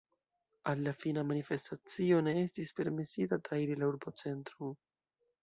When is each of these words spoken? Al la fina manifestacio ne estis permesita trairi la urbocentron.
Al 0.69 0.79
la 0.85 0.93
fina 1.03 1.23
manifestacio 1.31 2.23
ne 2.29 2.33
estis 2.45 2.73
permesita 2.81 3.41
trairi 3.49 3.79
la 3.83 3.93
urbocentron. 3.93 4.75